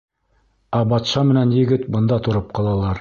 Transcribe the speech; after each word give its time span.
Ә 0.77 0.79
батша 0.93 1.23
менән 1.33 1.53
егет 1.59 1.85
бында 1.97 2.19
тороп 2.29 2.49
ҡалалар. 2.61 2.99